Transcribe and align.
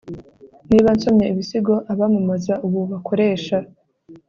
niba 0.69 0.89
nsomye 0.95 1.25
ibisigo 1.33 1.73
abamamaza 1.91 2.53
ubu 2.65 2.81
bakoresha 2.91 3.57